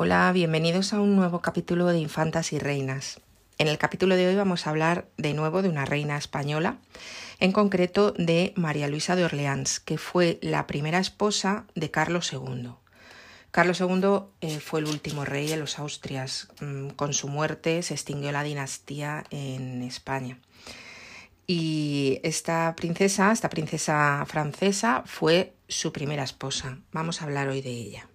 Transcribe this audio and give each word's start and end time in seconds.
Hola, 0.00 0.30
bienvenidos 0.30 0.92
a 0.92 1.00
un 1.00 1.16
nuevo 1.16 1.40
capítulo 1.40 1.86
de 1.86 1.98
Infantas 1.98 2.52
y 2.52 2.60
Reinas. 2.60 3.20
En 3.58 3.66
el 3.66 3.78
capítulo 3.78 4.14
de 4.14 4.28
hoy 4.28 4.36
vamos 4.36 4.64
a 4.64 4.70
hablar 4.70 5.08
de 5.16 5.34
nuevo 5.34 5.60
de 5.60 5.68
una 5.68 5.86
reina 5.86 6.16
española, 6.16 6.78
en 7.40 7.50
concreto 7.50 8.12
de 8.12 8.52
María 8.54 8.86
Luisa 8.86 9.16
de 9.16 9.24
Orleans, 9.24 9.80
que 9.80 9.98
fue 9.98 10.38
la 10.40 10.68
primera 10.68 11.00
esposa 11.00 11.64
de 11.74 11.90
Carlos 11.90 12.32
II. 12.32 12.74
Carlos 13.50 13.80
II 13.80 14.20
eh, 14.40 14.60
fue 14.60 14.78
el 14.78 14.86
último 14.86 15.24
rey 15.24 15.48
de 15.48 15.56
los 15.56 15.80
Austrias. 15.80 16.46
Mm, 16.60 16.90
con 16.90 17.12
su 17.12 17.26
muerte 17.26 17.82
se 17.82 17.94
extinguió 17.94 18.30
la 18.30 18.44
dinastía 18.44 19.24
en 19.30 19.82
España. 19.82 20.38
Y 21.48 22.20
esta 22.22 22.72
princesa, 22.76 23.32
esta 23.32 23.50
princesa 23.50 24.24
francesa, 24.28 25.02
fue 25.06 25.54
su 25.66 25.90
primera 25.90 26.22
esposa. 26.22 26.78
Vamos 26.92 27.20
a 27.20 27.24
hablar 27.24 27.48
hoy 27.48 27.62
de 27.62 27.70
ella. 27.70 28.07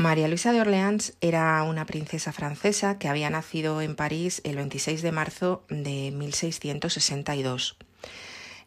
María 0.00 0.28
Luisa 0.28 0.50
de 0.52 0.62
Orleans 0.62 1.12
era 1.20 1.62
una 1.62 1.84
princesa 1.84 2.32
francesa 2.32 2.98
que 2.98 3.06
había 3.06 3.28
nacido 3.28 3.82
en 3.82 3.96
París 3.96 4.40
el 4.44 4.56
26 4.56 5.02
de 5.02 5.12
marzo 5.12 5.62
de 5.68 6.10
1662. 6.10 7.76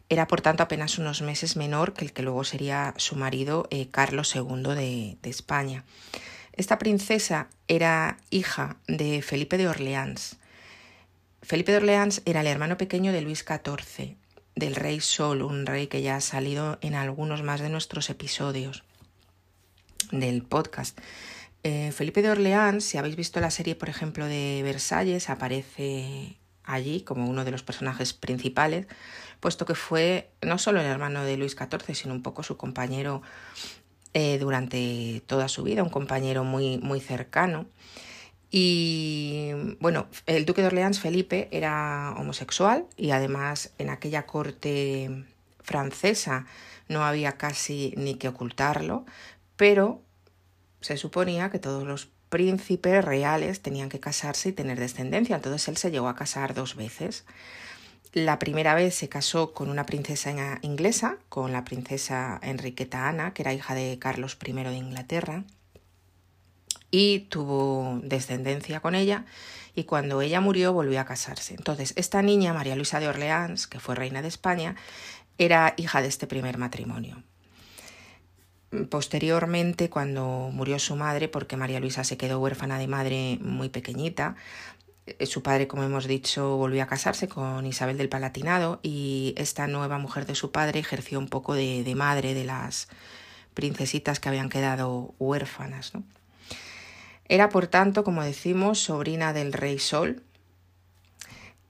Era 0.08 0.28
por 0.28 0.42
tanto 0.42 0.62
apenas 0.62 0.96
unos 0.96 1.22
meses 1.22 1.56
menor 1.56 1.92
que 1.92 2.04
el 2.04 2.12
que 2.12 2.22
luego 2.22 2.44
sería 2.44 2.94
su 2.98 3.16
marido 3.16 3.66
eh, 3.72 3.88
Carlos 3.90 4.32
II 4.36 4.76
de, 4.76 5.16
de 5.20 5.30
España. 5.30 5.82
Esta 6.52 6.78
princesa 6.78 7.48
era 7.66 8.18
hija 8.30 8.76
de 8.86 9.20
Felipe 9.20 9.58
de 9.58 9.66
Orleans. 9.66 10.36
Felipe 11.42 11.72
de 11.72 11.78
Orleans 11.78 12.22
era 12.26 12.42
el 12.42 12.46
hermano 12.46 12.78
pequeño 12.78 13.10
de 13.10 13.22
Luis 13.22 13.44
XIV, 13.44 14.14
del 14.54 14.76
rey 14.76 15.00
Sol, 15.00 15.42
un 15.42 15.66
rey 15.66 15.88
que 15.88 16.00
ya 16.00 16.14
ha 16.14 16.20
salido 16.20 16.78
en 16.80 16.94
algunos 16.94 17.42
más 17.42 17.60
de 17.60 17.70
nuestros 17.70 18.08
episodios 18.08 18.84
del 20.20 20.42
podcast. 20.42 20.98
Eh, 21.62 21.92
Felipe 21.92 22.22
de 22.22 22.30
Orleans, 22.30 22.84
si 22.84 22.98
habéis 22.98 23.16
visto 23.16 23.40
la 23.40 23.50
serie, 23.50 23.74
por 23.74 23.88
ejemplo, 23.88 24.26
de 24.26 24.60
Versalles, 24.62 25.30
aparece 25.30 26.36
allí 26.62 27.02
como 27.02 27.28
uno 27.28 27.44
de 27.44 27.50
los 27.50 27.62
personajes 27.62 28.12
principales, 28.12 28.86
puesto 29.40 29.66
que 29.66 29.74
fue 29.74 30.30
no 30.42 30.58
solo 30.58 30.80
el 30.80 30.86
hermano 30.86 31.24
de 31.24 31.36
Luis 31.36 31.56
XIV, 31.56 31.94
sino 31.94 32.14
un 32.14 32.22
poco 32.22 32.42
su 32.42 32.56
compañero 32.56 33.22
eh, 34.12 34.38
durante 34.38 35.22
toda 35.26 35.48
su 35.48 35.62
vida, 35.62 35.82
un 35.82 35.90
compañero 35.90 36.44
muy, 36.44 36.78
muy 36.78 37.00
cercano. 37.00 37.66
Y 38.50 39.50
bueno, 39.80 40.06
el 40.26 40.44
duque 40.44 40.60
de 40.60 40.68
Orleans, 40.68 41.00
Felipe, 41.00 41.48
era 41.50 42.14
homosexual 42.16 42.86
y 42.96 43.10
además 43.10 43.72
en 43.78 43.90
aquella 43.90 44.26
corte 44.26 45.24
francesa 45.60 46.46
no 46.88 47.04
había 47.04 47.32
casi 47.32 47.94
ni 47.96 48.14
que 48.14 48.28
ocultarlo, 48.28 49.04
pero 49.56 50.03
se 50.84 50.98
suponía 50.98 51.48
que 51.48 51.58
todos 51.58 51.84
los 51.84 52.10
príncipes 52.28 53.02
reales 53.02 53.62
tenían 53.62 53.88
que 53.88 54.00
casarse 54.00 54.50
y 54.50 54.52
tener 54.52 54.78
descendencia, 54.78 55.36
entonces 55.36 55.66
él 55.68 55.78
se 55.78 55.90
llegó 55.90 56.08
a 56.08 56.14
casar 56.14 56.52
dos 56.52 56.76
veces. 56.76 57.24
La 58.12 58.38
primera 58.38 58.74
vez 58.74 58.94
se 58.94 59.08
casó 59.08 59.54
con 59.54 59.70
una 59.70 59.86
princesa 59.86 60.58
inglesa, 60.60 61.16
con 61.30 61.52
la 61.52 61.64
princesa 61.64 62.38
Enriqueta 62.42 63.08
Ana, 63.08 63.32
que 63.32 63.40
era 63.40 63.54
hija 63.54 63.74
de 63.74 63.98
Carlos 63.98 64.36
I 64.46 64.52
de 64.52 64.74
Inglaterra, 64.74 65.44
y 66.90 67.20
tuvo 67.30 67.98
descendencia 68.02 68.80
con 68.80 68.94
ella, 68.94 69.24
y 69.74 69.84
cuando 69.84 70.20
ella 70.20 70.42
murió 70.42 70.74
volvió 70.74 71.00
a 71.00 71.06
casarse. 71.06 71.54
Entonces, 71.54 71.94
esta 71.96 72.20
niña, 72.20 72.52
María 72.52 72.76
Luisa 72.76 73.00
de 73.00 73.08
Orleans, 73.08 73.66
que 73.66 73.80
fue 73.80 73.94
reina 73.94 74.20
de 74.20 74.28
España, 74.28 74.76
era 75.38 75.72
hija 75.78 76.02
de 76.02 76.08
este 76.08 76.26
primer 76.26 76.58
matrimonio. 76.58 77.22
Posteriormente, 78.90 79.90
cuando 79.90 80.50
murió 80.52 80.78
su 80.78 80.96
madre, 80.96 81.28
porque 81.28 81.56
María 81.56 81.80
Luisa 81.80 82.04
se 82.04 82.16
quedó 82.16 82.40
huérfana 82.40 82.78
de 82.78 82.88
madre 82.88 83.38
muy 83.40 83.68
pequeñita, 83.68 84.36
eh, 85.06 85.26
su 85.26 85.42
padre, 85.42 85.66
como 85.68 85.82
hemos 85.82 86.06
dicho, 86.06 86.56
volvió 86.56 86.82
a 86.82 86.86
casarse 86.86 87.28
con 87.28 87.66
Isabel 87.66 87.98
del 87.98 88.08
Palatinado 88.08 88.80
y 88.82 89.34
esta 89.36 89.66
nueva 89.66 89.98
mujer 89.98 90.26
de 90.26 90.34
su 90.34 90.50
padre 90.50 90.80
ejerció 90.80 91.18
un 91.18 91.28
poco 91.28 91.54
de, 91.54 91.92
madre 91.94 92.34
de 92.34 92.44
las 92.44 92.88
princesitas 93.52 94.18
que 94.18 94.28
habían 94.30 94.48
quedado 94.48 95.14
huérfanas. 95.18 95.92
Era, 97.28 97.48
por 97.50 97.66
tanto, 97.66 98.02
como 98.02 98.24
decimos, 98.24 98.80
sobrina 98.80 99.32
del 99.32 99.52
rey 99.52 99.78
Sol. 99.78 100.22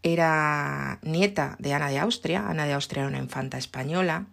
Era 0.03 0.99
nieta 1.03 1.57
de 1.59 1.73
Ana 1.75 1.89
de 1.89 1.99
Austria. 1.99 2.49
Ana 2.49 2.67
de 2.67 2.75
Austria 2.75 3.03
era 3.03 3.09
una 3.09 3.19
infanta 3.19 3.59
española 3.59 4.27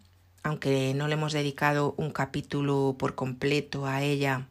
aunque 0.43 0.93
no 0.95 1.07
le 1.07 1.13
hemos 1.13 1.33
dedicado 1.33 1.93
un 1.97 2.11
capítulo 2.11 2.95
por 2.97 3.15
completo 3.15 3.85
a 3.85 4.01
ella, 4.01 4.47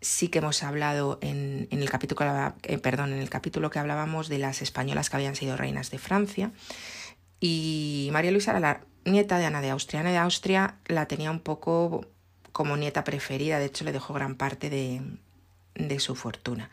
sí 0.00 0.28
que 0.28 0.38
hemos 0.38 0.62
hablado 0.62 1.18
en, 1.20 1.68
el 1.70 1.90
capítulo, 1.90 2.54
eh, 2.62 2.78
perdón, 2.78 3.12
en 3.12 3.18
el 3.18 3.30
capítulo 3.30 3.70
que 3.70 3.78
hablábamos 3.78 4.28
de 4.28 4.38
las 4.38 4.62
españolas 4.62 5.10
que 5.10 5.16
habían 5.16 5.36
sido 5.36 5.56
reinas 5.56 5.90
de 5.90 5.98
Francia. 5.98 6.52
Y 7.40 8.08
María 8.12 8.30
Luisa 8.30 8.52
era 8.52 8.60
la 8.60 8.84
nieta 9.04 9.38
de 9.38 9.46
Ana 9.46 9.60
de 9.60 9.70
Austria. 9.70 10.00
Ana 10.00 10.12
de 10.12 10.18
Austria 10.18 10.76
la 10.86 11.06
tenía 11.06 11.30
un 11.30 11.40
poco 11.40 12.06
como 12.52 12.76
nieta 12.76 13.04
preferida, 13.04 13.58
de 13.58 13.66
hecho 13.66 13.84
le 13.84 13.92
dejó 13.92 14.14
gran 14.14 14.36
parte 14.36 14.70
de, 14.70 15.02
de 15.74 16.00
su 16.00 16.14
fortuna. 16.14 16.70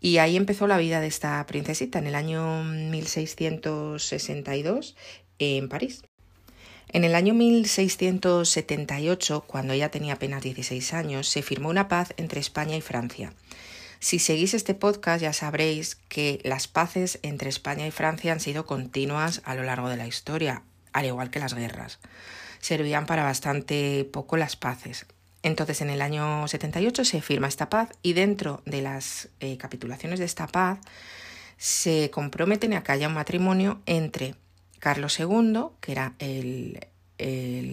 Y 0.00 0.18
ahí 0.18 0.36
empezó 0.36 0.66
la 0.66 0.78
vida 0.78 1.00
de 1.00 1.06
esta 1.06 1.44
princesita 1.46 1.98
en 1.98 2.06
el 2.06 2.14
año 2.14 2.64
1662 2.64 4.96
en 5.38 5.68
París. 5.68 6.02
En 6.92 7.04
el 7.04 7.14
año 7.14 7.34
1678, 7.34 9.44
cuando 9.46 9.74
ella 9.74 9.92
tenía 9.92 10.14
apenas 10.14 10.42
16 10.42 10.92
años, 10.92 11.28
se 11.28 11.42
firmó 11.42 11.68
una 11.68 11.86
paz 11.86 12.12
entre 12.16 12.40
España 12.40 12.76
y 12.76 12.80
Francia. 12.80 13.32
Si 14.00 14.18
seguís 14.18 14.54
este 14.54 14.74
podcast 14.74 15.22
ya 15.22 15.32
sabréis 15.32 15.94
que 16.08 16.40
las 16.42 16.66
paces 16.66 17.20
entre 17.22 17.48
España 17.48 17.86
y 17.86 17.92
Francia 17.92 18.32
han 18.32 18.40
sido 18.40 18.66
continuas 18.66 19.40
a 19.44 19.54
lo 19.54 19.62
largo 19.62 19.88
de 19.88 19.98
la 19.98 20.08
historia, 20.08 20.64
al 20.92 21.06
igual 21.06 21.30
que 21.30 21.38
las 21.38 21.54
guerras. 21.54 22.00
Servían 22.58 23.06
para 23.06 23.22
bastante 23.22 24.04
poco 24.12 24.36
las 24.36 24.56
paces. 24.56 25.06
Entonces, 25.44 25.82
en 25.82 25.90
el 25.90 26.02
año 26.02 26.48
78 26.48 27.04
se 27.04 27.22
firma 27.22 27.46
esta 27.46 27.70
paz 27.70 27.90
y 28.02 28.14
dentro 28.14 28.62
de 28.66 28.82
las 28.82 29.28
eh, 29.38 29.56
capitulaciones 29.58 30.18
de 30.18 30.24
esta 30.24 30.48
paz 30.48 30.80
se 31.56 32.10
comprometen 32.10 32.72
a 32.72 32.82
que 32.82 32.92
haya 32.92 33.06
un 33.06 33.14
matrimonio 33.14 33.80
entre 33.86 34.34
Carlos 34.80 35.20
II, 35.20 35.66
que 35.80 35.92
era 35.92 36.14
el, 36.18 36.80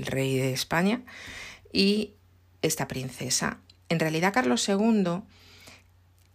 rey 0.06 0.38
de 0.38 0.53
España, 0.53 1.01
y 1.73 2.13
esta 2.62 2.88
princesa. 2.88 3.57
En 3.90 4.00
realidad 4.00 4.34
Carlos 4.34 4.68
II 4.68 5.22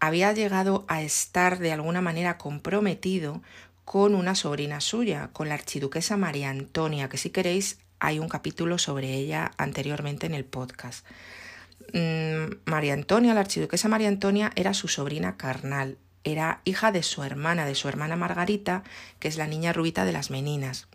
había 0.01 0.33
llegado 0.33 0.85
a 0.89 1.03
estar 1.03 1.59
de 1.59 1.73
alguna 1.73 2.01
manera 2.01 2.39
comprometido 2.39 3.43
con 3.85 4.15
una 4.15 4.35
sobrina 4.35 4.81
suya, 4.81 5.31
con 5.33 5.49
la 5.49 5.55
archiduquesa 5.55 6.17
María 6.17 6.51
Antonia, 6.51 7.09
que 7.09 7.19
si 7.19 7.31
queréis 7.31 7.79
hay 8.01 8.19
un 8.19 8.29
capítulo 8.29 8.79
sobre 8.79 9.15
ella 9.15 9.53
anteriormente 9.59 10.27
en 10.27 10.35
el 10.35 10.45
podcast. 10.45 11.07
Mm, 11.93 12.55
María 12.65 12.95
Antonia, 12.95 13.35
la 13.35 13.41
archiduquesa 13.41 13.89
María 13.89 14.09
Antonia, 14.09 14.51
era 14.57 14.75
su 14.75 14.89
sobrina 14.89 15.37
carnal 15.37 15.99
era 16.25 16.61
hija 16.65 16.93
de 16.93 17.03
su 17.03 17.23
hermana, 17.25 17.67
de 17.67 17.75
su 17.75 17.89
hermana 17.89 18.17
Margarita, 18.17 18.85
que 19.19 19.29
es 19.29 19.37
la 19.37 19.47
niña 19.47 19.73
rubita 19.73 20.05
de 20.05 20.13
las 20.13 20.31
meninas. 20.31 20.89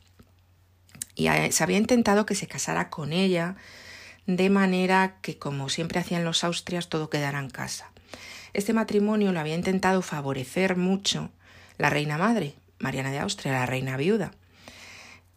Y 1.16 1.28
se 1.52 1.64
había 1.64 1.78
intentado 1.78 2.26
que 2.26 2.36
se 2.36 2.48
casara 2.48 2.90
con 2.90 3.12
ella 3.12 3.56
de 4.28 4.50
manera 4.50 5.18
que, 5.22 5.38
como 5.38 5.70
siempre 5.70 6.00
hacían 6.00 6.24
los 6.24 6.44
austrias, 6.44 6.90
todo 6.90 7.10
quedara 7.10 7.40
en 7.40 7.50
casa. 7.50 7.92
Este 8.54 8.74
matrimonio 8.74 9.32
lo 9.32 9.40
había 9.40 9.56
intentado 9.56 10.02
favorecer 10.02 10.76
mucho 10.76 11.32
la 11.78 11.90
reina 11.90 12.18
madre, 12.18 12.56
Mariana 12.80 13.12
de 13.12 13.20
Austria, 13.20 13.54
la 13.54 13.66
reina 13.66 13.98
viuda, 13.98 14.32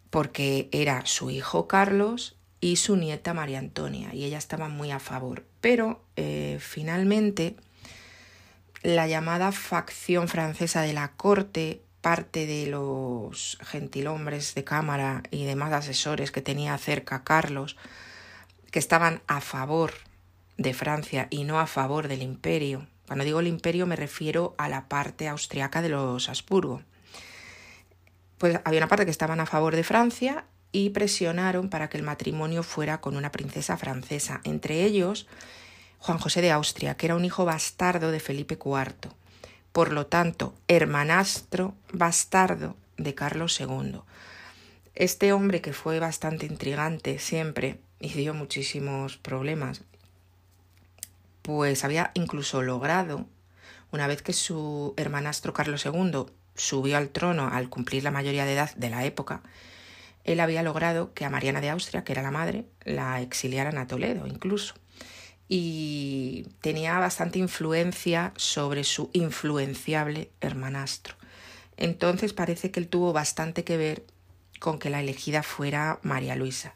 porque 0.09 0.69
era 0.71 1.05
su 1.05 1.29
hijo 1.29 1.67
Carlos 1.67 2.35
y 2.59 2.75
su 2.75 2.95
nieta 2.95 3.33
María 3.33 3.59
Antonia, 3.59 4.13
y 4.13 4.25
ella 4.25 4.37
estaba 4.37 4.69
muy 4.69 4.91
a 4.91 4.99
favor. 4.99 5.45
Pero 5.61 6.03
eh, 6.15 6.57
finalmente 6.59 7.55
la 8.83 9.07
llamada 9.07 9.51
facción 9.51 10.27
francesa 10.27 10.81
de 10.81 10.93
la 10.93 11.11
corte, 11.11 11.83
parte 12.01 12.47
de 12.47 12.67
los 12.67 13.57
gentilhombres 13.61 14.55
de 14.55 14.63
cámara 14.63 15.23
y 15.29 15.45
demás 15.45 15.71
asesores 15.71 16.31
que 16.31 16.41
tenía 16.41 16.77
cerca 16.77 17.23
Carlos, 17.23 17.77
que 18.71 18.79
estaban 18.79 19.21
a 19.27 19.41
favor 19.41 19.93
de 20.57 20.73
Francia 20.73 21.27
y 21.29 21.43
no 21.43 21.59
a 21.59 21.67
favor 21.67 22.07
del 22.07 22.23
imperio. 22.23 22.87
Cuando 23.07 23.25
digo 23.25 23.39
el 23.39 23.47
imperio 23.47 23.85
me 23.85 23.95
refiero 23.95 24.55
a 24.57 24.69
la 24.69 24.87
parte 24.87 25.27
austriaca 25.27 25.81
de 25.81 25.89
los 25.89 26.29
Habsburgo. 26.29 26.81
pues 28.37 28.59
había 28.63 28.79
una 28.79 28.87
parte 28.87 29.05
que 29.05 29.11
estaban 29.11 29.39
a 29.39 29.45
favor 29.45 29.75
de 29.75 29.83
Francia 29.83 30.45
y 30.71 30.89
presionaron 30.89 31.69
para 31.69 31.89
que 31.89 31.97
el 31.97 32.03
matrimonio 32.03 32.63
fuera 32.63 33.01
con 33.01 33.15
una 33.15 33.31
princesa 33.31 33.77
francesa, 33.77 34.41
entre 34.43 34.83
ellos 34.83 35.27
Juan 36.01 36.17
José 36.17 36.41
de 36.41 36.49
Austria, 36.49 36.95
que 36.95 37.05
era 37.05 37.15
un 37.15 37.25
hijo 37.25 37.45
bastardo 37.45 38.09
de 38.09 38.19
Felipe 38.19 38.55
IV, 38.55 39.11
por 39.71 39.91
lo 39.91 40.07
tanto, 40.07 40.55
hermanastro 40.67 41.75
bastardo 41.93 42.75
de 42.97 43.13
Carlos 43.13 43.61
II. 43.61 44.01
Este 44.95 45.31
hombre 45.31 45.61
que 45.61 45.73
fue 45.73 45.99
bastante 45.99 46.47
intrigante 46.47 47.19
siempre 47.19 47.79
y 47.99 48.09
dio 48.13 48.33
muchísimos 48.33 49.17
problemas, 49.17 49.83
pues 51.43 51.83
había 51.83 52.09
incluso 52.15 52.63
logrado, 52.63 53.27
una 53.91 54.07
vez 54.07 54.23
que 54.23 54.33
su 54.33 54.95
hermanastro 54.97 55.53
Carlos 55.53 55.85
II 55.85 56.25
subió 56.55 56.97
al 56.97 57.09
trono 57.09 57.47
al 57.47 57.69
cumplir 57.69 58.03
la 58.03 58.09
mayoría 58.09 58.45
de 58.45 58.53
edad 58.53 58.73
de 58.73 58.89
la 58.89 59.05
época, 59.05 59.43
él 60.23 60.39
había 60.39 60.63
logrado 60.63 61.13
que 61.13 61.25
a 61.25 61.29
Mariana 61.29 61.61
de 61.61 61.69
Austria, 61.69 62.03
que 62.03 62.13
era 62.13 62.23
la 62.23 62.31
madre, 62.31 62.65
la 62.85 63.21
exiliaran 63.21 63.77
a 63.77 63.85
Toledo 63.85 64.25
incluso. 64.25 64.73
Y 65.53 66.47
tenía 66.61 66.97
bastante 66.97 67.37
influencia 67.37 68.31
sobre 68.37 68.85
su 68.85 69.09
influenciable 69.11 70.31
hermanastro. 70.39 71.15
Entonces 71.75 72.31
parece 72.31 72.71
que 72.71 72.79
él 72.79 72.87
tuvo 72.87 73.11
bastante 73.11 73.65
que 73.65 73.75
ver 73.75 74.05
con 74.61 74.79
que 74.79 74.89
la 74.89 75.01
elegida 75.01 75.43
fuera 75.43 75.99
María 76.03 76.37
Luisa. 76.37 76.73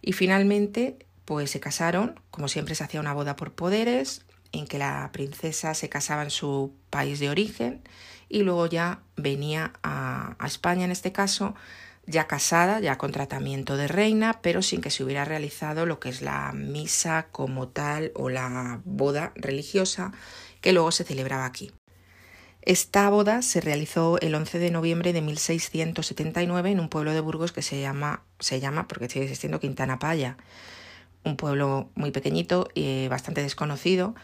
Y 0.00 0.14
finalmente, 0.14 0.96
pues 1.26 1.50
se 1.50 1.60
casaron, 1.60 2.18
como 2.30 2.48
siempre 2.48 2.74
se 2.74 2.84
hacía 2.84 3.00
una 3.00 3.12
boda 3.12 3.36
por 3.36 3.52
poderes, 3.52 4.24
en 4.50 4.66
que 4.66 4.78
la 4.78 5.10
princesa 5.12 5.74
se 5.74 5.90
casaba 5.90 6.22
en 6.22 6.30
su 6.30 6.72
país 6.88 7.20
de 7.20 7.28
origen 7.28 7.82
y 8.30 8.44
luego 8.44 8.66
ya 8.66 9.02
venía 9.16 9.74
a, 9.82 10.36
a 10.38 10.46
España 10.46 10.86
en 10.86 10.90
este 10.90 11.12
caso 11.12 11.54
ya 12.06 12.26
casada, 12.26 12.80
ya 12.80 12.98
con 12.98 13.12
tratamiento 13.12 13.76
de 13.76 13.88
reina, 13.88 14.40
pero 14.42 14.62
sin 14.62 14.80
que 14.80 14.90
se 14.90 15.02
hubiera 15.02 15.24
realizado 15.24 15.86
lo 15.86 15.98
que 15.98 16.08
es 16.08 16.22
la 16.22 16.52
misa 16.52 17.26
como 17.32 17.68
tal 17.68 18.12
o 18.14 18.28
la 18.28 18.80
boda 18.84 19.32
religiosa 19.34 20.12
que 20.60 20.72
luego 20.72 20.92
se 20.92 21.04
celebraba 21.04 21.44
aquí. 21.44 21.72
Esta 22.62 23.08
boda 23.10 23.42
se 23.42 23.60
realizó 23.60 24.18
el 24.20 24.34
11 24.34 24.58
de 24.58 24.70
noviembre 24.72 25.12
de 25.12 25.20
1679 25.20 26.70
en 26.70 26.80
un 26.80 26.88
pueblo 26.88 27.12
de 27.12 27.20
Burgos 27.20 27.52
que 27.52 27.62
se 27.62 27.80
llama, 27.80 28.24
se 28.40 28.58
llama 28.58 28.88
porque 28.88 29.08
sigue 29.08 29.24
existiendo 29.24 29.60
Quintana 29.60 30.00
Paya, 30.00 30.36
un 31.24 31.36
pueblo 31.36 31.90
muy 31.94 32.10
pequeñito 32.10 32.68
y 32.74 33.06
bastante 33.08 33.42
desconocido. 33.42 34.14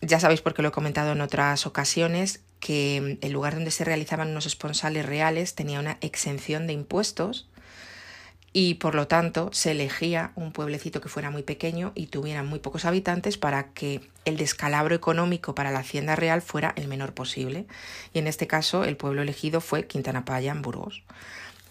Ya 0.00 0.18
sabéis 0.18 0.40
porque 0.40 0.62
lo 0.62 0.68
he 0.68 0.72
comentado 0.72 1.12
en 1.12 1.20
otras 1.20 1.66
ocasiones 1.66 2.42
que 2.60 3.18
el 3.20 3.32
lugar 3.32 3.54
donde 3.54 3.70
se 3.70 3.84
realizaban 3.84 4.30
unos 4.30 4.46
esponsales 4.46 5.06
reales 5.06 5.54
tenía 5.54 5.80
una 5.80 5.98
exención 6.00 6.66
de 6.66 6.74
impuestos 6.74 7.48
y 8.52 8.74
por 8.74 8.94
lo 8.94 9.06
tanto 9.06 9.50
se 9.52 9.70
elegía 9.70 10.32
un 10.34 10.52
pueblecito 10.52 11.00
que 11.00 11.08
fuera 11.08 11.30
muy 11.30 11.42
pequeño 11.42 11.92
y 11.94 12.06
tuviera 12.06 12.42
muy 12.42 12.58
pocos 12.58 12.84
habitantes 12.84 13.38
para 13.38 13.72
que 13.72 14.00
el 14.24 14.36
descalabro 14.36 14.94
económico 14.94 15.54
para 15.54 15.70
la 15.70 15.80
hacienda 15.80 16.16
real 16.16 16.42
fuera 16.42 16.72
el 16.76 16.88
menor 16.88 17.14
posible. 17.14 17.66
Y 18.12 18.18
en 18.18 18.26
este 18.26 18.46
caso 18.46 18.84
el 18.84 18.96
pueblo 18.96 19.22
elegido 19.22 19.60
fue 19.60 19.86
Quintana 19.86 20.24
Paya 20.24 20.50
en 20.50 20.62
Burgos. 20.62 21.04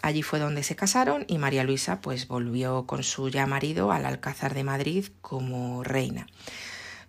Allí 0.02 0.22
fue 0.22 0.38
donde 0.38 0.62
se 0.62 0.76
casaron 0.76 1.26
y 1.28 1.36
María 1.36 1.64
Luisa 1.64 2.00
pues 2.00 2.26
volvió 2.26 2.86
con 2.86 3.02
su 3.02 3.28
ya 3.28 3.46
marido 3.46 3.92
al 3.92 4.06
Alcázar 4.06 4.54
de 4.54 4.64
Madrid 4.64 5.06
como 5.20 5.84
reina. 5.84 6.26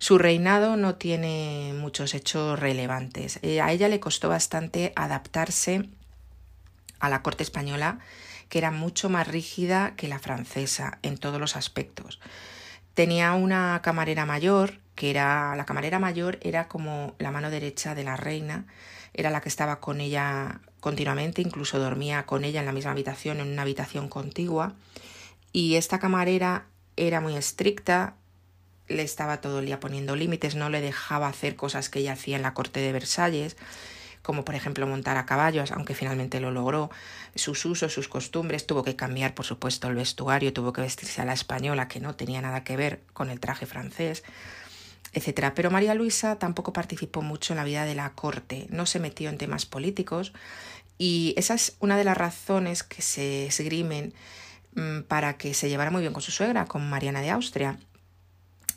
Su 0.02 0.18
reinado 0.18 0.76
no 0.76 0.96
tiene 0.96 1.74
muchos 1.76 2.14
hechos 2.14 2.58
relevantes. 2.58 3.38
Eh, 3.42 3.60
a 3.60 3.70
ella 3.70 3.88
le 3.88 4.00
costó 4.00 4.28
bastante 4.28 4.92
adaptarse 4.96 5.88
a 6.98 7.08
la 7.08 7.22
corte 7.22 7.44
española, 7.44 8.00
que 8.48 8.58
era 8.58 8.72
mucho 8.72 9.08
más 9.10 9.28
rígida 9.28 9.94
que 9.94 10.08
la 10.08 10.18
francesa 10.18 10.98
en 11.02 11.18
todos 11.18 11.38
los 11.38 11.54
aspectos. 11.54 12.18
Tenía 12.94 13.34
una 13.34 13.78
camarera 13.84 14.26
mayor, 14.26 14.80
que 14.96 15.08
era 15.08 15.54
la 15.54 15.66
camarera 15.66 16.00
mayor 16.00 16.40
era 16.42 16.66
como 16.66 17.14
la 17.20 17.30
mano 17.30 17.48
derecha 17.48 17.94
de 17.94 18.02
la 18.02 18.16
reina, 18.16 18.66
era 19.14 19.30
la 19.30 19.40
que 19.40 19.50
estaba 19.50 19.78
con 19.78 20.00
ella 20.00 20.62
continuamente, 20.80 21.42
incluso 21.42 21.78
dormía 21.78 22.26
con 22.26 22.42
ella 22.42 22.58
en 22.58 22.66
la 22.66 22.72
misma 22.72 22.90
habitación, 22.90 23.38
en 23.38 23.52
una 23.52 23.62
habitación 23.62 24.08
contigua. 24.08 24.74
Y 25.52 25.76
esta 25.76 26.00
camarera 26.00 26.66
era 26.96 27.20
muy 27.20 27.36
estricta, 27.36 28.16
le 28.92 29.02
estaba 29.02 29.40
todo 29.40 29.60
el 29.60 29.66
día 29.66 29.80
poniendo 29.80 30.16
límites, 30.16 30.54
no 30.54 30.70
le 30.70 30.80
dejaba 30.80 31.28
hacer 31.28 31.56
cosas 31.56 31.88
que 31.88 32.00
ella 32.00 32.12
hacía 32.12 32.36
en 32.36 32.42
la 32.42 32.54
corte 32.54 32.80
de 32.80 32.92
Versalles, 32.92 33.56
como 34.22 34.44
por 34.44 34.54
ejemplo 34.54 34.86
montar 34.86 35.16
a 35.16 35.26
caballos, 35.26 35.72
aunque 35.72 35.94
finalmente 35.94 36.40
lo 36.40 36.50
logró, 36.50 36.90
sus 37.34 37.64
usos, 37.64 37.92
sus 37.92 38.08
costumbres, 38.08 38.66
tuvo 38.66 38.84
que 38.84 38.96
cambiar 38.96 39.34
por 39.34 39.44
supuesto 39.44 39.88
el 39.88 39.96
vestuario, 39.96 40.52
tuvo 40.52 40.72
que 40.72 40.80
vestirse 40.80 41.20
a 41.20 41.24
la 41.24 41.32
española, 41.32 41.88
que 41.88 42.00
no 42.00 42.14
tenía 42.14 42.40
nada 42.40 42.64
que 42.64 42.76
ver 42.76 43.02
con 43.12 43.30
el 43.30 43.40
traje 43.40 43.66
francés, 43.66 44.22
etc. 45.12 45.52
Pero 45.54 45.70
María 45.70 45.94
Luisa 45.94 46.38
tampoco 46.38 46.72
participó 46.72 47.22
mucho 47.22 47.52
en 47.52 47.58
la 47.58 47.64
vida 47.64 47.84
de 47.84 47.94
la 47.94 48.10
corte, 48.10 48.66
no 48.70 48.86
se 48.86 49.00
metió 49.00 49.28
en 49.28 49.38
temas 49.38 49.66
políticos 49.66 50.32
y 50.98 51.34
esa 51.36 51.54
es 51.54 51.76
una 51.80 51.96
de 51.96 52.04
las 52.04 52.16
razones 52.16 52.84
que 52.84 53.02
se 53.02 53.46
esgrimen 53.46 54.14
mm, 54.74 55.00
para 55.02 55.36
que 55.36 55.52
se 55.52 55.68
llevara 55.68 55.90
muy 55.90 56.02
bien 56.02 56.12
con 56.12 56.22
su 56.22 56.30
suegra, 56.30 56.66
con 56.66 56.88
Mariana 56.88 57.20
de 57.20 57.30
Austria. 57.30 57.78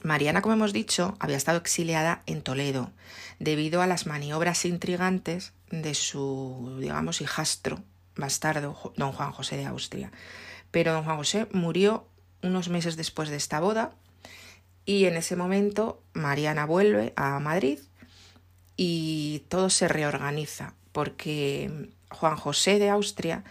Mariana, 0.05 0.43
como 0.43 0.53
hemos 0.53 0.71
dicho, 0.71 1.17
había 1.19 1.35
estado 1.35 1.57
exiliada 1.57 2.21
en 2.27 2.43
Toledo 2.43 2.91
debido 3.39 3.81
a 3.81 3.87
las 3.87 4.05
maniobras 4.05 4.63
intrigantes 4.63 5.53
de 5.71 5.95
su, 5.95 6.77
digamos, 6.79 7.21
hijastro 7.21 7.81
bastardo, 8.15 8.93
don 8.95 9.11
Juan 9.11 9.31
José 9.31 9.57
de 9.57 9.65
Austria. 9.65 10.11
Pero 10.69 10.93
don 10.93 11.05
Juan 11.05 11.17
José 11.17 11.47
murió 11.51 12.07
unos 12.43 12.69
meses 12.69 12.97
después 12.97 13.29
de 13.29 13.37
esta 13.37 13.59
boda 13.59 13.95
y 14.85 15.05
en 15.05 15.17
ese 15.17 15.35
momento 15.35 16.03
Mariana 16.13 16.67
vuelve 16.67 17.11
a 17.15 17.39
Madrid 17.39 17.79
y 18.77 19.43
todo 19.49 19.71
se 19.71 19.87
reorganiza 19.87 20.75
porque 20.91 21.89
Juan 22.11 22.35
José 22.35 22.77
de 22.77 22.91
Austria 22.91 23.43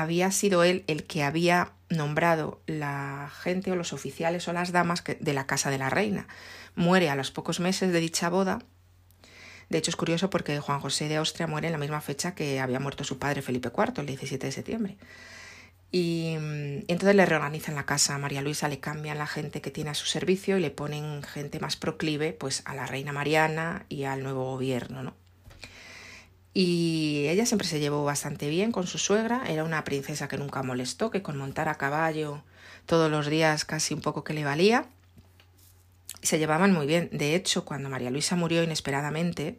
había 0.00 0.30
sido 0.30 0.62
él 0.62 0.84
el 0.86 1.04
que 1.04 1.22
había 1.22 1.72
nombrado 1.88 2.60
la 2.66 3.30
gente 3.42 3.70
o 3.72 3.76
los 3.76 3.92
oficiales 3.92 4.46
o 4.46 4.52
las 4.52 4.72
damas 4.72 5.02
de 5.04 5.32
la 5.32 5.46
casa 5.46 5.70
de 5.70 5.78
la 5.78 5.88
reina. 5.88 6.26
Muere 6.74 7.08
a 7.08 7.16
los 7.16 7.30
pocos 7.30 7.60
meses 7.60 7.92
de 7.92 8.00
dicha 8.00 8.28
boda. 8.28 8.58
De 9.70 9.78
hecho 9.78 9.90
es 9.90 9.96
curioso 9.96 10.28
porque 10.28 10.60
Juan 10.60 10.80
José 10.80 11.08
de 11.08 11.16
Austria 11.16 11.46
muere 11.46 11.68
en 11.68 11.72
la 11.72 11.78
misma 11.78 12.00
fecha 12.00 12.34
que 12.34 12.60
había 12.60 12.78
muerto 12.78 13.04
su 13.04 13.18
padre 13.18 13.40
Felipe 13.42 13.70
IV, 13.74 14.00
el 14.00 14.06
17 14.06 14.46
de 14.46 14.52
septiembre. 14.52 14.96
Y, 15.90 16.34
entonces 16.88 17.14
le 17.14 17.24
reorganizan 17.24 17.74
la 17.74 17.86
casa 17.86 18.14
a 18.14 18.18
María 18.18 18.42
Luisa, 18.42 18.68
le 18.68 18.80
cambian 18.80 19.16
la 19.16 19.26
gente 19.26 19.62
que 19.62 19.70
tiene 19.70 19.90
a 19.90 19.94
su 19.94 20.06
servicio 20.06 20.58
y 20.58 20.60
le 20.60 20.70
ponen 20.70 21.22
gente 21.22 21.58
más 21.58 21.76
proclive 21.76 22.34
pues 22.34 22.62
a 22.66 22.74
la 22.74 22.86
reina 22.86 23.12
Mariana 23.12 23.86
y 23.88 24.04
al 24.04 24.22
nuevo 24.22 24.44
gobierno, 24.44 25.02
¿no? 25.02 25.14
Y 26.58 27.26
ella 27.28 27.44
siempre 27.44 27.68
se 27.68 27.80
llevó 27.80 28.02
bastante 28.02 28.48
bien 28.48 28.72
con 28.72 28.86
su 28.86 28.96
suegra, 28.96 29.42
era 29.46 29.62
una 29.62 29.84
princesa 29.84 30.26
que 30.26 30.38
nunca 30.38 30.62
molestó, 30.62 31.10
que 31.10 31.20
con 31.20 31.36
montar 31.36 31.68
a 31.68 31.74
caballo 31.74 32.42
todos 32.86 33.10
los 33.10 33.26
días 33.26 33.66
casi 33.66 33.92
un 33.92 34.00
poco 34.00 34.24
que 34.24 34.32
le 34.32 34.42
valía. 34.42 34.86
Se 36.22 36.38
llevaban 36.38 36.72
muy 36.72 36.86
bien. 36.86 37.10
De 37.12 37.34
hecho, 37.34 37.66
cuando 37.66 37.90
María 37.90 38.08
Luisa 38.08 38.36
murió 38.36 38.62
inesperadamente, 38.62 39.58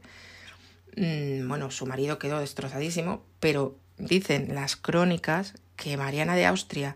mmm, 0.95 1.47
bueno, 1.47 1.69
su 1.69 1.85
marido 1.85 2.17
quedó 2.17 2.39
destrozadísimo, 2.39 3.23
pero 3.39 3.77
dicen 3.99 4.55
las 4.55 4.75
crónicas 4.75 5.53
que 5.75 5.97
Mariana 5.97 6.35
de 6.35 6.47
Austria 6.47 6.95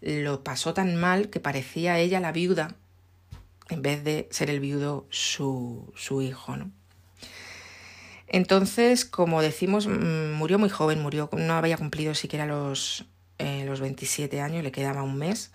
lo 0.00 0.42
pasó 0.42 0.74
tan 0.74 0.96
mal 0.96 1.30
que 1.30 1.38
parecía 1.38 2.00
ella 2.00 2.18
la 2.18 2.32
viuda 2.32 2.74
en 3.68 3.80
vez 3.80 4.02
de 4.02 4.26
ser 4.32 4.50
el 4.50 4.58
viudo 4.58 5.06
su, 5.10 5.92
su 5.94 6.20
hijo, 6.20 6.56
¿no? 6.56 6.72
Entonces, 8.28 9.04
como 9.04 9.42
decimos, 9.42 9.86
mm, 9.86 10.32
murió 10.32 10.58
muy 10.58 10.68
joven, 10.68 11.00
murió, 11.00 11.28
no 11.32 11.54
había 11.54 11.76
cumplido 11.76 12.14
siquiera 12.14 12.46
los, 12.46 13.04
eh, 13.38 13.64
los 13.66 13.80
27 13.80 14.40
años, 14.40 14.64
le 14.64 14.72
quedaba 14.72 15.02
un 15.02 15.16
mes. 15.16 15.50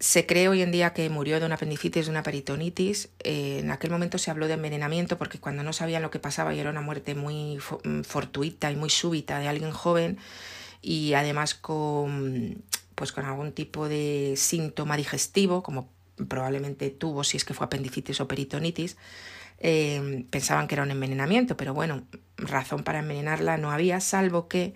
Se 0.00 0.26
cree 0.26 0.48
hoy 0.48 0.62
en 0.62 0.70
día 0.70 0.92
que 0.92 1.08
murió 1.10 1.40
de 1.40 1.46
una 1.46 1.56
apendicitis, 1.56 2.06
de 2.06 2.10
una 2.10 2.22
peritonitis. 2.22 3.08
Eh, 3.24 3.58
en 3.60 3.70
aquel 3.70 3.90
momento 3.90 4.18
se 4.18 4.30
habló 4.30 4.46
de 4.46 4.54
envenenamiento 4.54 5.18
porque 5.18 5.40
cuando 5.40 5.62
no 5.62 5.72
sabían 5.72 6.02
lo 6.02 6.10
que 6.10 6.20
pasaba 6.20 6.54
y 6.54 6.60
era 6.60 6.70
una 6.70 6.80
muerte 6.80 7.14
muy 7.14 7.58
mm, 7.84 8.02
fortuita 8.02 8.70
y 8.70 8.76
muy 8.76 8.90
súbita 8.90 9.38
de 9.40 9.48
alguien 9.48 9.72
joven 9.72 10.18
y 10.82 11.14
además 11.14 11.54
con, 11.54 12.62
pues 12.94 13.12
con 13.12 13.24
algún 13.24 13.52
tipo 13.52 13.88
de 13.88 14.34
síntoma 14.36 14.96
digestivo, 14.96 15.62
como 15.62 15.90
probablemente 16.28 16.90
tuvo 16.90 17.24
si 17.24 17.36
es 17.36 17.44
que 17.44 17.54
fue 17.54 17.66
apendicitis 17.66 18.20
o 18.20 18.28
peritonitis, 18.28 18.96
eh, 19.58 20.24
pensaban 20.30 20.68
que 20.68 20.74
era 20.74 20.84
un 20.84 20.90
envenenamiento, 20.90 21.56
pero 21.56 21.74
bueno, 21.74 22.04
razón 22.36 22.84
para 22.84 23.00
envenenarla 23.00 23.56
no 23.56 23.70
había, 23.70 24.00
salvo 24.00 24.48
que 24.48 24.74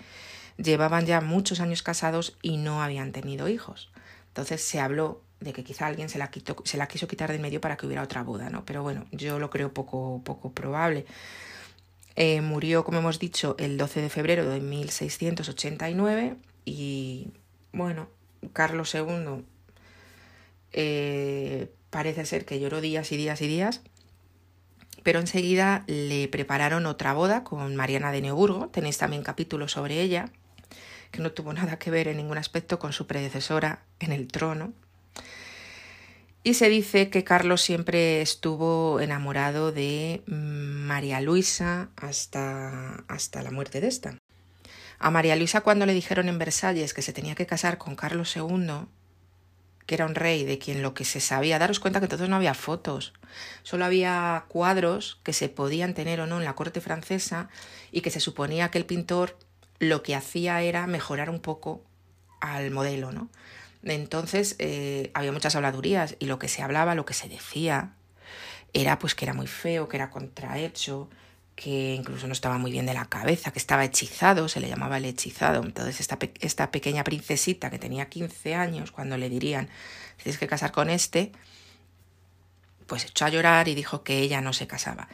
llevaban 0.57 1.07
ya 1.07 1.21
muchos 1.21 1.61
años 1.61 1.83
casados 1.83 2.37
y 2.43 2.57
no 2.57 2.83
habían 2.83 3.13
tenido 3.13 3.49
hijos. 3.49 3.91
Entonces 4.29 4.63
se 4.63 4.81
habló 4.81 5.23
de 5.41 5.53
que 5.53 5.65
quizá 5.65 5.87
alguien 5.87 6.09
se 6.09 6.19
la, 6.19 6.31
se 6.65 6.77
la 6.77 6.89
quiso 6.89 7.07
quitar 7.07 7.31
de 7.33 7.39
medio 7.39 7.61
para 7.61 7.77
que 7.77 7.87
hubiera 7.87 8.03
otra 8.03 8.23
boda, 8.23 8.51
¿no? 8.51 8.65
Pero 8.65 8.83
bueno, 8.83 9.07
yo 9.13 9.39
lo 9.39 9.51
creo 9.51 9.73
poco, 9.73 10.23
poco 10.25 10.53
probable. 10.53 11.05
Eh, 12.15 12.41
murió, 12.41 12.85
como 12.85 12.99
hemos 12.99 13.19
dicho, 13.19 13.57
el 13.59 13.79
12 13.79 14.03
de 14.03 14.11
febrero 14.11 14.49
de 14.49 14.61
1689 14.61 16.37
y, 16.65 17.31
bueno, 17.73 18.09
Carlos 18.53 18.95
II 18.95 19.45
eh, 20.73 21.73
parece 21.91 22.25
ser 22.27 22.45
que 22.45 22.61
lloró 22.61 22.81
días 22.81 23.13
y 23.13 23.17
días 23.17 23.41
y 23.41 23.47
días, 23.47 23.81
pero 25.03 25.21
enseguida 25.21 25.85
le 25.87 26.29
prepararon 26.29 26.87
otra 26.87 27.13
boda 27.13 27.45
con 27.45 27.75
Mariana 27.77 28.13
de 28.13 28.23
Neuburgo, 28.23 28.69
tenéis 28.69 28.99
también 28.99 29.23
capítulos 29.23 29.73
sobre 29.73 30.01
ella, 30.01 30.31
que 31.11 31.21
no 31.21 31.33
tuvo 31.33 31.53
nada 31.53 31.79
que 31.79 31.91
ver 31.91 32.09
en 32.09 32.17
ningún 32.17 32.39
aspecto 32.39 32.79
con 32.79 32.93
su 32.93 33.07
predecesora 33.07 33.85
en 34.01 34.13
el 34.13 34.29
trono. 34.29 34.73
Y 36.45 36.55
se 36.55 36.69
dice 36.69 37.09
que 37.09 37.23
Carlos 37.23 37.61
siempre 37.61 38.21
estuvo 38.21 38.99
enamorado 38.99 39.71
de 39.71 40.23
mm, 40.27 40.87
María 40.87 41.21
Luisa 41.21 41.91
hasta, 41.97 43.05
hasta 43.07 43.43
la 43.43 43.53
muerte 43.53 43.81
de 43.81 43.87
esta. 43.87 44.19
A 44.99 45.11
María 45.11 45.37
Luisa 45.37 45.61
cuando 45.61 45.87
le 45.87 45.95
dijeron 45.95 46.29
en 46.29 46.39
Versalles 46.39 46.95
que 46.95 47.03
se 47.03 47.13
tenía 47.13 47.35
que 47.35 47.47
casar 47.47 47.79
con 47.79 47.95
Carlos 47.95 48.37
II, 48.37 48.87
era 49.95 50.07
un 50.07 50.15
rey 50.15 50.45
de 50.45 50.59
quien 50.59 50.83
lo 50.83 50.95
que 50.95 51.05
se 51.05 51.21
sabía, 51.21 51.59
daros 51.59 51.81
cuenta 51.81 52.01
que 52.01 52.07
entonces 52.07 52.29
no 52.29 52.37
había 52.37 52.55
fotos, 52.55 53.13
solo 53.63 53.85
había 53.85 54.45
cuadros 54.49 55.21
que 55.23 55.33
se 55.33 55.49
podían 55.49 55.95
tener 55.95 56.21
o 56.21 56.27
no 56.27 56.39
en 56.39 56.45
la 56.45 56.55
corte 56.55 56.81
francesa 56.81 57.49
y 57.91 58.01
que 58.01 58.11
se 58.11 58.21
suponía 58.21 58.71
que 58.71 58.79
el 58.79 58.87
pintor 58.87 59.39
lo 59.79 60.03
que 60.03 60.15
hacía 60.15 60.63
era 60.63 60.87
mejorar 60.87 61.31
un 61.31 61.41
poco 61.41 61.83
al 62.41 62.71
modelo, 62.71 63.13
¿no? 63.13 63.29
Entonces 63.83 64.55
eh, 64.59 65.11
había 65.15 65.33
muchas 65.33 65.57
habladurías 65.57 66.17
y 66.19 66.27
lo 66.27 66.39
que 66.39 66.49
se 66.49 66.63
hablaba, 66.63 66.95
lo 66.95 67.05
que 67.05 67.15
se 67.15 67.29
decía, 67.29 67.95
era 68.73 68.99
pues 68.99 69.15
que 69.15 69.25
era 69.25 69.35
muy 69.35 69.47
feo, 69.47 69.89
que 69.89 69.97
era 69.97 70.11
contrahecho, 70.11 71.09
que 71.55 71.95
incluso 71.95 72.27
no 72.27 72.33
estaba 72.33 72.59
muy 72.59 72.73
bien 72.73 72.87
de 72.87 72.95
la 72.95 73.07
cabeza, 73.07 73.53
que 73.53 73.59
estaba 73.59 73.85
hechizado, 73.85 74.49
se 74.49 74.61
le 74.61 74.69
llamaba 74.69 74.99
el 74.99 75.05
hechizado. 75.05 75.63
Entonces 75.63 76.01
esta, 76.01 76.19
esta 76.41 76.71
pequeña 76.71 77.05
princesita 77.05 77.71
que 77.71 77.79
tenía 77.79 78.09
15 78.09 78.55
años, 78.55 78.91
cuando 78.91 79.17
le 79.17 79.29
dirían, 79.29 79.69
tienes 80.23 80.39
que 80.39 80.47
casar 80.47 80.73
con 80.73 80.91
este, 80.91 81.33
pues 82.87 83.05
echó 83.05 83.27
a 83.27 83.29
llorar 83.29 83.69
y 83.69 83.75
dijo 83.75 84.03
que 84.03 84.19
ella 84.19 84.41
no 84.41 84.53
se 84.53 84.67
casaba. 84.67 85.09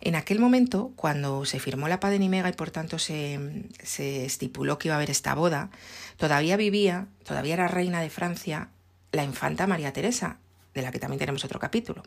En 0.00 0.16
aquel 0.16 0.38
momento, 0.38 0.92
cuando 0.96 1.44
se 1.44 1.58
firmó 1.58 1.88
la 1.88 2.00
paz 2.00 2.10
de 2.10 2.18
Nimega 2.18 2.48
y 2.48 2.52
por 2.52 2.70
tanto 2.70 2.98
se, 2.98 3.64
se 3.82 4.24
estipuló 4.24 4.78
que 4.78 4.88
iba 4.88 4.94
a 4.94 4.98
haber 4.98 5.10
esta 5.10 5.34
boda, 5.34 5.70
todavía 6.16 6.56
vivía, 6.56 7.06
todavía 7.24 7.54
era 7.54 7.68
reina 7.68 8.00
de 8.00 8.10
Francia, 8.10 8.68
la 9.12 9.24
infanta 9.24 9.66
María 9.66 9.92
Teresa, 9.92 10.38
de 10.74 10.82
la 10.82 10.90
que 10.90 10.98
también 10.98 11.18
tenemos 11.18 11.44
otro 11.44 11.58
capítulo. 11.58 12.02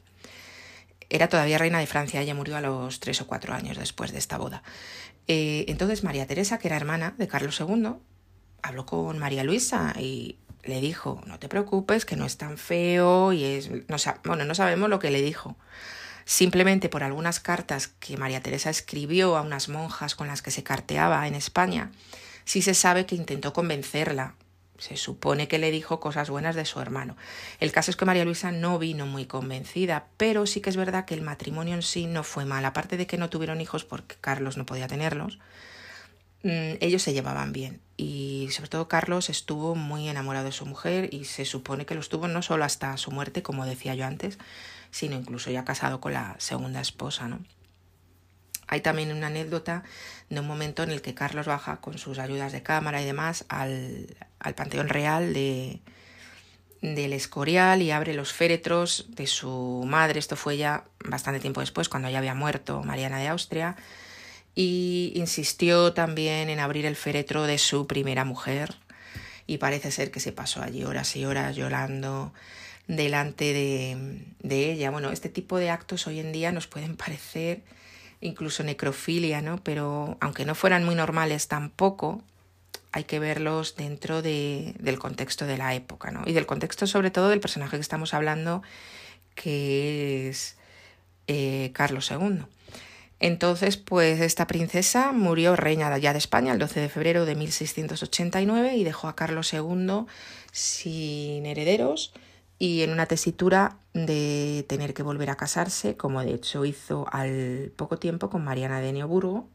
Era 1.09 1.29
todavía 1.29 1.57
reina 1.57 1.79
de 1.79 1.87
Francia, 1.87 2.21
ella 2.21 2.35
murió 2.35 2.57
a 2.57 2.61
los 2.61 2.99
tres 2.99 3.21
o 3.21 3.27
cuatro 3.27 3.53
años 3.53 3.77
después 3.77 4.11
de 4.11 4.17
esta 4.17 4.37
boda. 4.37 4.63
Eh, 5.27 5.65
entonces 5.67 6.03
María 6.03 6.25
Teresa, 6.27 6.57
que 6.57 6.67
era 6.67 6.77
hermana 6.77 7.13
de 7.17 7.27
Carlos 7.27 7.59
II, 7.59 7.93
habló 8.61 8.85
con 8.85 9.17
María 9.17 9.43
Luisa 9.43 9.93
y 9.97 10.37
le 10.63 10.81
dijo, 10.81 11.21
no 11.25 11.39
te 11.39 11.49
preocupes, 11.49 12.05
que 12.05 12.15
no 12.15 12.25
es 12.25 12.37
tan 12.37 12.57
feo 12.57 13.31
y 13.33 13.43
es... 13.43 13.69
No, 13.69 13.97
bueno, 14.25 14.45
no 14.45 14.55
sabemos 14.55 14.89
lo 14.89 14.99
que 14.99 15.11
le 15.11 15.21
dijo. 15.21 15.55
Simplemente 16.25 16.89
por 16.89 17.03
algunas 17.03 17.39
cartas 17.39 17.87
que 17.87 18.17
María 18.17 18.41
Teresa 18.41 18.69
escribió 18.69 19.37
a 19.37 19.41
unas 19.41 19.69
monjas 19.69 20.13
con 20.15 20.27
las 20.27 20.41
que 20.41 20.51
se 20.51 20.63
carteaba 20.63 21.25
en 21.25 21.35
España, 21.35 21.91
sí 22.43 22.61
se 22.61 22.73
sabe 22.73 23.05
que 23.05 23.15
intentó 23.15 23.53
convencerla. 23.53 24.35
Se 24.77 24.97
supone 24.97 25.47
que 25.47 25.57
le 25.57 25.71
dijo 25.71 25.99
cosas 25.99 26.29
buenas 26.29 26.55
de 26.55 26.65
su 26.65 26.79
hermano. 26.79 27.17
El 27.59 27.71
caso 27.71 27.91
es 27.91 27.97
que 27.97 28.05
María 28.05 28.25
Luisa 28.25 28.51
no 28.51 28.77
vino 28.79 29.05
muy 29.05 29.25
convencida, 29.25 30.07
pero 30.17 30.45
sí 30.45 30.61
que 30.61 30.69
es 30.69 30.77
verdad 30.77 31.05
que 31.05 31.13
el 31.13 31.21
matrimonio 31.21 31.75
en 31.75 31.81
sí 31.81 32.05
no 32.05 32.23
fue 32.23 32.45
mal, 32.45 32.63
aparte 32.65 32.97
de 32.97 33.07
que 33.07 33.17
no 33.17 33.29
tuvieron 33.29 33.61
hijos 33.61 33.85
porque 33.85 34.15
Carlos 34.21 34.57
no 34.57 34.65
podía 34.65 34.87
tenerlos. 34.87 35.39
Mm, 36.43 36.77
ellos 36.81 37.01
se 37.01 37.13
llevaban 37.13 37.51
bien 37.51 37.81
y 37.97 38.49
sobre 38.51 38.69
todo 38.69 38.87
Carlos 38.87 39.29
estuvo 39.29 39.73
muy 39.73 40.07
enamorado 40.07 40.45
de 40.45 40.51
su 40.51 40.67
mujer 40.67 41.11
y 41.11 41.25
se 41.25 41.45
supone 41.45 41.85
que 41.87 41.95
lo 41.95 42.01
estuvo 42.01 42.27
no 42.27 42.43
solo 42.43 42.63
hasta 42.63 42.95
su 42.97 43.11
muerte, 43.11 43.41
como 43.41 43.65
decía 43.65 43.95
yo 43.95 44.05
antes, 44.05 44.37
sino 44.91 45.15
incluso 45.15 45.49
ya 45.49 45.65
casado 45.65 45.99
con 45.99 46.13
la 46.13 46.35
segunda 46.37 46.79
esposa, 46.79 47.27
¿no? 47.27 47.39
Hay 48.67 48.81
también 48.81 49.11
una 49.11 49.27
anécdota 49.27 49.83
de 50.29 50.39
un 50.39 50.47
momento 50.47 50.83
en 50.83 50.91
el 50.91 51.01
que 51.01 51.13
Carlos 51.13 51.45
baja 51.45 51.77
con 51.77 51.97
sus 51.97 52.19
ayudas 52.19 52.51
de 52.51 52.63
cámara 52.63 53.01
y 53.01 53.05
demás 53.05 53.45
al, 53.49 54.17
al 54.39 54.55
Panteón 54.55 54.89
Real 54.89 55.33
de, 55.33 55.79
del 56.81 57.13
Escorial 57.13 57.81
y 57.81 57.91
abre 57.91 58.13
los 58.13 58.33
féretros 58.33 59.05
de 59.09 59.27
su 59.27 59.83
madre. 59.87 60.19
Esto 60.19 60.35
fue 60.35 60.57
ya 60.57 60.85
bastante 61.05 61.39
tiempo 61.39 61.61
después, 61.61 61.89
cuando 61.89 62.09
ya 62.09 62.19
había 62.19 62.33
muerto 62.33 62.83
Mariana 62.83 63.19
de 63.19 63.27
Austria. 63.27 63.75
Y 64.53 65.13
insistió 65.15 65.93
también 65.93 66.49
en 66.49 66.59
abrir 66.59 66.85
el 66.85 66.95
féretro 66.95 67.43
de 67.43 67.57
su 67.57 67.87
primera 67.87 68.25
mujer. 68.25 68.75
Y 69.45 69.59
parece 69.59 69.91
ser 69.91 70.11
que 70.11 70.19
se 70.19 70.31
pasó 70.31 70.61
allí 70.61 70.83
horas 70.83 71.15
y 71.15 71.25
horas 71.25 71.55
llorando 71.55 72.33
delante 72.87 73.53
de, 73.53 74.25
de 74.39 74.71
ella. 74.71 74.91
Bueno, 74.91 75.11
este 75.11 75.29
tipo 75.29 75.57
de 75.57 75.69
actos 75.69 76.07
hoy 76.07 76.19
en 76.19 76.31
día 76.31 76.51
nos 76.51 76.67
pueden 76.67 76.97
parecer 76.97 77.61
incluso 78.21 78.63
necrofilia, 78.63 79.41
¿no? 79.41 79.57
Pero 79.63 80.17
aunque 80.19 80.45
no 80.45 80.55
fueran 80.55 80.83
muy 80.83 80.95
normales 80.95 81.47
tampoco, 81.47 82.21
hay 82.91 83.03
que 83.03 83.19
verlos 83.19 83.75
dentro 83.75 84.21
de, 84.21 84.73
del 84.79 84.99
contexto 84.99 85.45
de 85.45 85.57
la 85.57 85.75
época, 85.75 86.11
¿no? 86.11 86.23
Y 86.25 86.33
del 86.33 86.45
contexto 86.45 86.87
sobre 86.87 87.11
todo 87.11 87.29
del 87.29 87.39
personaje 87.39 87.77
que 87.77 87.81
estamos 87.81 88.13
hablando, 88.13 88.63
que 89.35 90.29
es 90.29 90.57
eh, 91.27 91.71
Carlos 91.73 92.09
II. 92.11 92.43
Entonces, 93.19 93.77
pues 93.77 94.21
esta 94.21 94.45
princesa 94.45 95.11
murió 95.11 95.55
reina 95.55 95.95
ya 95.97 96.13
de 96.13 96.19
España 96.19 96.53
el 96.53 96.59
12 96.59 96.79
de 96.79 96.89
febrero 96.89 97.25
de 97.25 97.35
1689 97.35 98.75
y 98.75 98.83
dejó 98.83 99.07
a 99.07 99.15
Carlos 99.15 99.51
II 99.53 100.05
sin 100.51 101.45
herederos 101.45 102.13
y 102.59 102.81
en 102.81 102.91
una 102.91 103.05
tesitura 103.05 103.77
de 103.93 104.65
tener 104.67 104.93
que 104.93 105.03
volver 105.03 105.29
a 105.29 105.37
casarse, 105.37 105.97
como 105.97 106.21
de 106.21 106.33
hecho 106.33 106.65
hizo 106.65 107.05
al 107.11 107.71
poco 107.75 107.97
tiempo 107.97 108.29
con 108.29 108.43
Mariana 108.43 108.79
de 108.79 108.93
Neoburgo, 108.93 109.49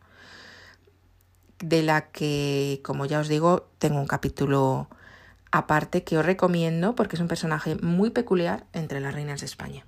de 1.58 1.82
la 1.82 2.10
que, 2.10 2.80
como 2.84 3.06
ya 3.06 3.20
os 3.20 3.28
digo, 3.28 3.68
tengo 3.78 4.00
un 4.00 4.06
capítulo 4.06 4.88
aparte 5.52 6.02
que 6.02 6.18
os 6.18 6.26
recomiendo 6.26 6.94
porque 6.94 7.16
es 7.16 7.22
un 7.22 7.28
personaje 7.28 7.76
muy 7.76 8.10
peculiar 8.10 8.66
entre 8.72 9.00
las 9.00 9.14
reinas 9.14 9.40
de 9.40 9.46
España. 9.46 9.86